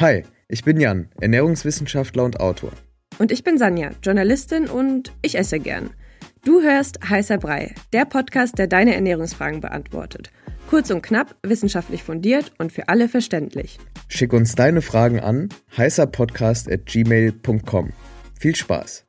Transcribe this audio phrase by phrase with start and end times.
[0.00, 2.72] Hi, ich bin Jan, Ernährungswissenschaftler und Autor.
[3.18, 5.90] Und ich bin Sanja, Journalistin und ich esse gern.
[6.42, 10.30] Du hörst Heißer Brei, der Podcast, der deine Ernährungsfragen beantwortet.
[10.70, 13.78] Kurz und knapp, wissenschaftlich fundiert und für alle verständlich.
[14.08, 17.92] Schick uns deine Fragen an heißerpodcast.gmail.com.
[18.38, 19.04] Viel Spaß!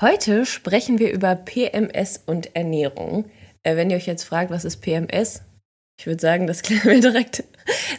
[0.00, 3.26] Heute sprechen wir über PMS und Ernährung.
[3.62, 5.42] Äh, wenn ihr euch jetzt fragt, was ist PMS?
[5.98, 7.44] Ich würde sagen, das klären wir direkt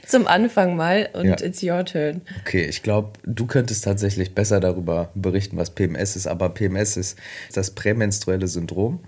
[0.05, 1.41] zum Anfang mal und ja.
[1.41, 2.21] it's your turn.
[2.41, 7.19] Okay, ich glaube, du könntest tatsächlich besser darüber berichten, was PMS ist, aber PMS ist
[7.53, 9.01] das prämenstruelle Syndrom,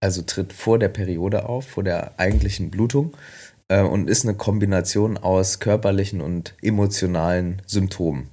[0.00, 3.16] also tritt vor der Periode auf, vor der eigentlichen Blutung
[3.68, 8.28] äh, und ist eine Kombination aus körperlichen und emotionalen Symptomen.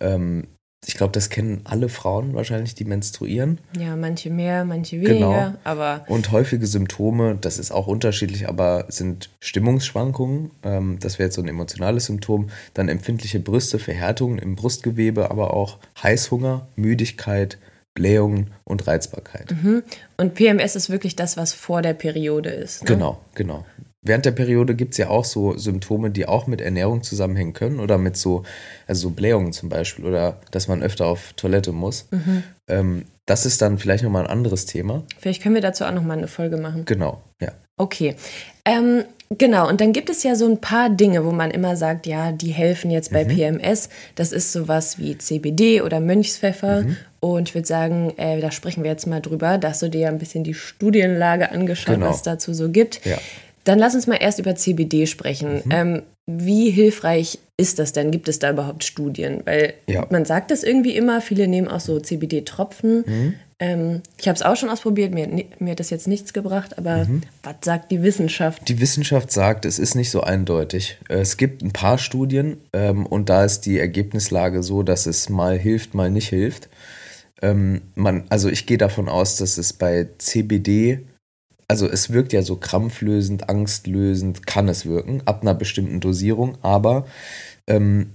[0.00, 0.48] Ähm,
[0.86, 3.58] ich glaube, das kennen alle Frauen wahrscheinlich, die menstruieren.
[3.78, 5.54] Ja, manche mehr, manche weniger, genau.
[5.64, 6.04] aber.
[6.08, 10.50] Und häufige Symptome, das ist auch unterschiedlich, aber sind Stimmungsschwankungen.
[10.62, 12.50] Ähm, das wäre jetzt so ein emotionales Symptom.
[12.74, 17.58] Dann empfindliche Brüste, Verhärtungen im Brustgewebe, aber auch Heißhunger, Müdigkeit,
[17.94, 19.50] Blähungen und Reizbarkeit.
[19.50, 19.82] Mhm.
[20.16, 22.82] Und PMS ist wirklich das, was vor der Periode ist.
[22.84, 22.94] Ne?
[22.94, 23.66] Genau, genau.
[24.08, 27.78] Während der Periode gibt es ja auch so Symptome, die auch mit Ernährung zusammenhängen können
[27.78, 28.42] oder mit so,
[28.86, 32.08] also so Blähungen zum Beispiel oder dass man öfter auf Toilette muss.
[32.10, 32.42] Mhm.
[32.68, 35.04] Ähm, das ist dann vielleicht nochmal ein anderes Thema.
[35.18, 36.86] Vielleicht können wir dazu auch nochmal eine Folge machen.
[36.86, 37.52] Genau, ja.
[37.76, 38.16] Okay.
[38.64, 39.04] Ähm,
[39.36, 42.32] genau, und dann gibt es ja so ein paar Dinge, wo man immer sagt, ja,
[42.32, 43.28] die helfen jetzt bei mhm.
[43.28, 43.90] PMS.
[44.14, 46.82] Das ist sowas wie CBD oder Mönchspfeffer.
[46.82, 46.96] Mhm.
[47.20, 49.58] Und ich würde sagen, äh, da sprechen wir jetzt mal drüber.
[49.58, 52.08] Da hast du dir ja ein bisschen die Studienlage angeschaut, genau.
[52.08, 53.04] was es dazu so gibt.
[53.04, 53.18] Ja.
[53.68, 55.56] Dann lass uns mal erst über CBD sprechen.
[55.56, 55.70] Mhm.
[55.70, 58.10] Ähm, wie hilfreich ist das denn?
[58.10, 59.42] Gibt es da überhaupt Studien?
[59.44, 60.06] Weil ja.
[60.08, 63.04] man sagt das irgendwie immer, viele nehmen auch so CBD-Tropfen.
[63.06, 63.34] Mhm.
[63.58, 67.04] Ähm, ich habe es auch schon ausprobiert, mir, mir hat das jetzt nichts gebracht, aber
[67.04, 67.20] mhm.
[67.42, 68.66] was sagt die Wissenschaft?
[68.70, 70.96] Die Wissenschaft sagt, es ist nicht so eindeutig.
[71.10, 75.58] Es gibt ein paar Studien ähm, und da ist die Ergebnislage so, dass es mal
[75.58, 76.70] hilft, mal nicht hilft.
[77.42, 81.00] Ähm, man, also ich gehe davon aus, dass es bei CBD
[81.68, 87.06] also es wirkt ja so krampflösend, angstlösend, kann es wirken, ab einer bestimmten Dosierung, aber
[87.66, 88.14] ähm,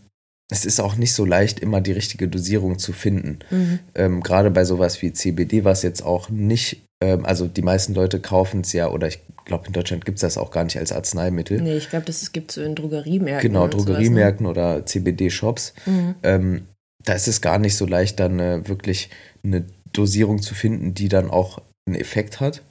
[0.51, 3.39] es ist auch nicht so leicht, immer die richtige Dosierung zu finden.
[3.49, 3.79] Mhm.
[3.95, 8.19] Ähm, Gerade bei sowas wie CBD, was jetzt auch nicht, ähm, also die meisten Leute
[8.19, 10.91] kaufen es ja, oder ich glaube, in Deutschland gibt es das auch gar nicht als
[10.91, 11.61] Arzneimittel.
[11.61, 13.51] Nee, ich glaube, das gibt es so in Drogeriemärkten.
[13.51, 14.61] Genau, Drogeriemärkten sowas, ne?
[14.61, 15.73] oder CBD-Shops.
[15.85, 16.15] Mhm.
[16.23, 16.67] Ähm,
[17.03, 19.09] da ist es gar nicht so leicht, dann äh, wirklich
[19.43, 22.61] eine Dosierung zu finden, die dann auch einen Effekt hat.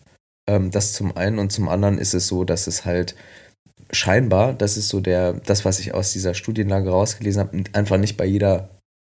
[0.49, 3.15] Ähm, das zum einen und zum anderen ist es so, dass es halt
[3.93, 8.17] scheinbar, das ist so der, das, was ich aus dieser Studienlage rausgelesen habe, einfach nicht
[8.17, 8.71] bei jeder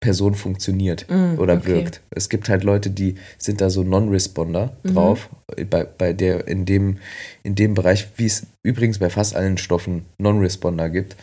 [0.01, 1.67] Person funktioniert mm, oder okay.
[1.67, 2.01] wirkt.
[2.09, 4.93] Es gibt halt Leute, die sind da so Non-Responder mhm.
[4.93, 5.29] drauf,
[5.69, 6.97] bei, bei der, in dem,
[7.43, 11.15] in dem Bereich, wie es übrigens bei fast allen Stoffen Non-Responder gibt.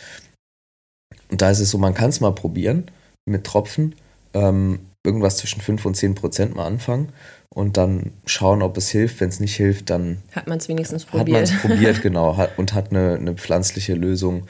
[1.30, 2.84] Und da ist es so, man kann es mal probieren
[3.28, 3.94] mit Tropfen,
[4.32, 7.12] ähm, irgendwas zwischen 5 und 10 Prozent mal anfangen
[7.54, 9.20] und dann schauen, ob es hilft.
[9.20, 11.50] Wenn es nicht hilft, dann hat man es wenigstens probiert.
[11.50, 14.44] Hat man es probiert, genau, hat, und hat eine, eine pflanzliche Lösung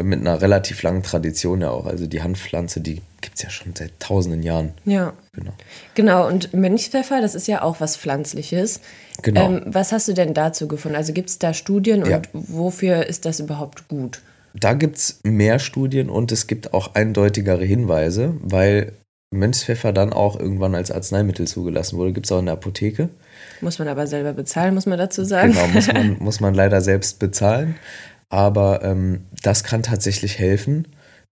[0.00, 1.86] mit einer relativ langen Tradition ja auch.
[1.86, 4.72] Also die Hanfpflanze, die gibt es ja schon seit tausenden Jahren.
[4.84, 5.12] Ja.
[5.32, 5.52] Genau.
[5.94, 8.80] Genau, und Mönchspfeffer, das ist ja auch was Pflanzliches.
[9.22, 9.48] Genau.
[9.48, 10.96] Ähm, was hast du denn dazu gefunden?
[10.96, 12.22] Also gibt es da Studien und ja.
[12.32, 14.20] wofür ist das überhaupt gut?
[14.54, 18.92] Da gibt es mehr Studien und es gibt auch eindeutigere Hinweise, weil
[19.30, 22.12] Mönchspfeffer dann auch irgendwann als Arzneimittel zugelassen wurde.
[22.12, 23.10] Gibt es auch in der Apotheke.
[23.60, 25.52] Muss man aber selber bezahlen, muss man dazu sagen.
[25.52, 27.76] Genau, muss man, muss man leider selbst bezahlen.
[28.30, 30.88] Aber ähm, das kann tatsächlich helfen,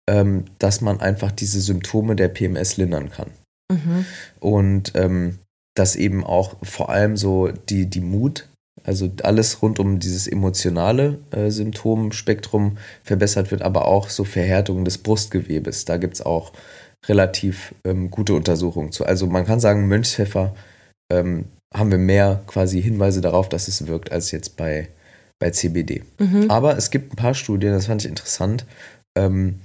[0.10, 3.32] ähm, dass man einfach diese Symptome der PMS lindern kann.
[3.72, 4.06] Mhm.
[4.40, 5.40] Und ähm,
[5.76, 8.48] dass eben auch vor allem so die, die Mut,
[8.84, 15.00] also alles rund um dieses emotionale äh, Symptomspektrum verbessert wird, aber auch so Verhärtungen des
[15.00, 15.86] Brustgewebes.
[15.86, 16.54] Da gibt es auch
[17.08, 19.06] relativ ähm, gute Untersuchungen zu.
[19.06, 20.56] Also man kann sagen, Mönchspfeffer
[21.12, 24.90] ähm, haben wir mehr quasi Hinweise darauf, dass es wirkt, als jetzt bei,
[25.40, 26.04] bei CBD.
[26.20, 26.50] Mhm.
[26.50, 28.66] Aber es gibt ein paar Studien, das fand ich interessant,
[29.18, 29.60] ähm,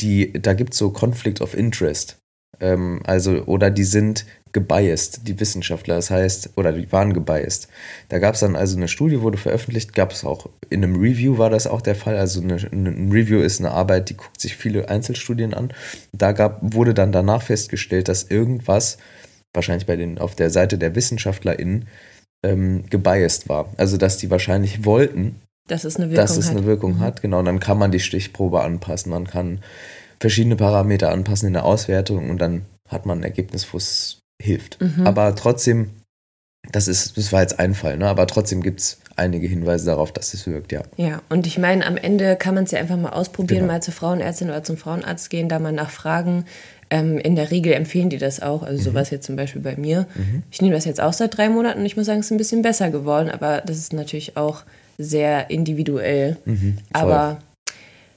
[0.00, 2.16] die, da gibt es so Conflict of Interest.
[2.60, 7.68] Ähm, also, oder die sind gebiased, die Wissenschaftler, das heißt, oder die waren gebiased.
[8.08, 11.38] Da gab es dann also eine Studie, wurde veröffentlicht, gab es auch in einem Review
[11.38, 12.16] war das auch der Fall.
[12.16, 15.72] Also eine, ein Review ist eine Arbeit, die guckt sich viele Einzelstudien an.
[16.12, 18.98] Da gab, wurde dann danach festgestellt, dass irgendwas,
[19.52, 21.86] wahrscheinlich bei den, auf der Seite der WissenschaftlerInnen,
[22.42, 23.72] ähm, gebiased war.
[23.76, 25.36] Also dass die wahrscheinlich wollten,
[25.68, 27.16] dass es eine Wirkung, dass es eine Wirkung hat.
[27.16, 27.22] hat.
[27.22, 29.60] Genau, und dann kann man die Stichprobe anpassen, man kann
[30.20, 34.80] verschiedene Parameter anpassen in der Auswertung und dann hat man ein Ergebnis, wo es hilft.
[34.80, 35.06] Mhm.
[35.06, 35.90] Aber trotzdem,
[36.72, 38.08] das ist, das war jetzt ein Fall, ne?
[38.08, 40.82] aber trotzdem gibt es einige Hinweise darauf, dass es wirkt, ja.
[40.96, 43.72] Ja, und ich meine, am Ende kann man es ja einfach mal ausprobieren, genau.
[43.72, 46.44] mal zur Frauenärztin oder zum Frauenarzt gehen, da mal nachfragen.
[46.88, 48.62] Ähm, in der Regel empfehlen die das auch.
[48.62, 48.84] Also mhm.
[48.84, 50.06] sowas jetzt zum Beispiel bei mir.
[50.14, 50.42] Mhm.
[50.50, 52.38] Ich nehme das jetzt auch seit drei Monaten und ich muss sagen, es ist ein
[52.38, 54.62] bisschen besser geworden, aber das ist natürlich auch
[54.98, 56.36] sehr individuell.
[56.44, 57.38] Mhm, aber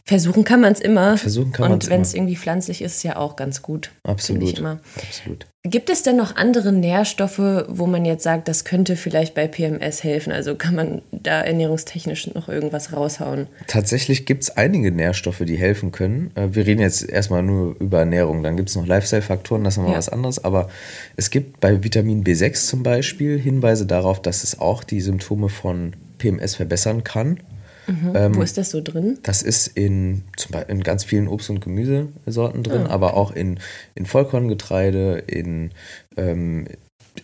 [0.09, 1.17] versuchen kann man es immer.
[1.17, 3.91] Versuchen kann Und wenn es irgendwie pflanzlich ist, ist ja auch ganz gut.
[4.03, 4.57] Absolut.
[4.57, 4.79] Immer.
[4.95, 5.45] Absolut.
[5.63, 10.03] Gibt es denn noch andere Nährstoffe, wo man jetzt sagt, das könnte vielleicht bei PMS
[10.03, 10.33] helfen?
[10.33, 13.45] Also kann man da ernährungstechnisch noch irgendwas raushauen?
[13.67, 16.31] Tatsächlich gibt es einige Nährstoffe, die helfen können.
[16.33, 18.41] Äh, wir reden jetzt erstmal nur über Ernährung.
[18.41, 19.97] Dann gibt es noch Lifestyle-Faktoren, das ist nochmal ja.
[19.99, 20.43] was anderes.
[20.43, 20.69] Aber
[21.17, 25.93] es gibt bei Vitamin B6 zum Beispiel Hinweise darauf, dass es auch die Symptome von
[26.17, 27.41] PMS verbessern kann.
[27.89, 28.11] Mhm.
[28.15, 29.17] Ähm, Wo ist das so drin?
[29.23, 32.91] Das ist in, zum Beispiel in ganz vielen Obst- und Gemüsesorten drin, ah.
[32.91, 33.59] aber auch in,
[33.95, 35.71] in Vollkorngetreide, in,
[36.15, 36.67] ähm,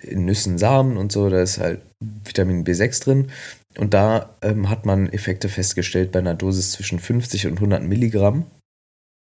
[0.01, 1.29] in Nüssen, Samen und so.
[1.29, 3.27] Da ist halt Vitamin B6 drin.
[3.77, 8.45] Und da ähm, hat man Effekte festgestellt bei einer Dosis zwischen 50 und 100 Milligramm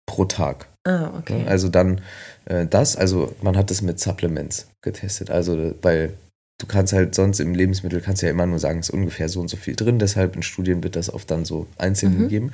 [0.05, 0.67] pro Tag.
[0.87, 1.43] Ah, okay.
[1.47, 2.01] Also dann
[2.45, 5.29] äh, das, also man hat das mit Supplements getestet.
[5.29, 6.13] Also weil
[6.57, 9.41] du kannst halt sonst im Lebensmittel kannst ja immer nur sagen, es ist ungefähr so
[9.41, 12.21] und so viel drin, deshalb in Studien wird das oft dann so einzeln mhm.
[12.21, 12.51] gegeben.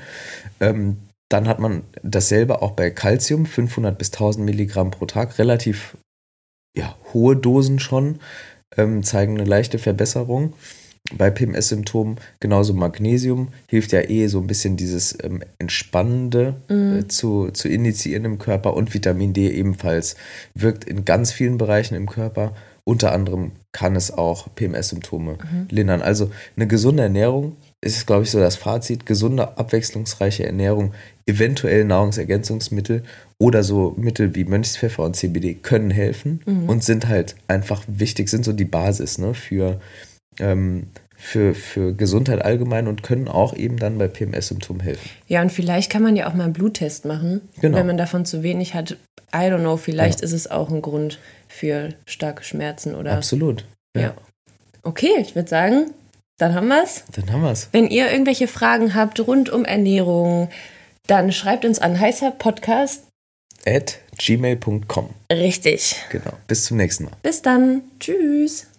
[0.59, 0.97] Ähm,
[1.29, 5.95] dann hat man dasselbe auch bei Calcium, 500 bis 1000 Milligramm pro Tag, relativ
[6.77, 8.19] ja, hohe Dosen schon,
[8.77, 10.53] ähm, zeigen eine leichte Verbesserung.
[11.17, 16.99] Bei PMS-Symptomen genauso Magnesium hilft ja eh so ein bisschen dieses ähm, Entspannende mhm.
[16.99, 20.15] äh, zu, zu initiieren im Körper und Vitamin D ebenfalls
[20.53, 25.67] wirkt in ganz vielen Bereichen im Körper unter anderem kann es auch PMS-Symptome mhm.
[25.69, 26.01] lindern.
[26.01, 29.05] Also eine gesunde Ernährung ist, glaube ich, so das Fazit.
[29.05, 30.93] Gesunde, abwechslungsreiche Ernährung,
[31.25, 33.03] eventuell Nahrungsergänzungsmittel
[33.37, 36.69] oder so Mittel wie Mönchspfeffer und CBD können helfen mhm.
[36.69, 39.79] und sind halt einfach wichtig, sind so die Basis ne, für,
[40.39, 40.87] ähm,
[41.21, 45.07] für, für Gesundheit allgemein und können auch eben dann bei PMS-Symptomen helfen.
[45.27, 47.77] Ja, und vielleicht kann man ja auch mal einen Bluttest machen, genau.
[47.77, 48.97] wenn man davon zu wenig hat.
[49.33, 50.25] I don't know, vielleicht ja.
[50.25, 53.13] ist es auch ein Grund für starke Schmerzen oder.
[53.13, 53.65] Absolut.
[53.95, 54.01] Ja.
[54.01, 54.13] ja.
[54.81, 55.91] Okay, ich würde sagen,
[56.39, 57.03] dann haben wir es.
[57.15, 57.69] Dann haben wir es.
[57.71, 60.49] Wenn ihr irgendwelche Fragen habt rund um Ernährung,
[61.05, 63.03] dann schreibt uns an heißer Podcast
[63.65, 65.09] at gmail.com.
[65.31, 65.97] Richtig.
[66.09, 66.33] Genau.
[66.47, 67.13] Bis zum nächsten Mal.
[67.21, 67.83] Bis dann.
[67.99, 68.70] Tschüss.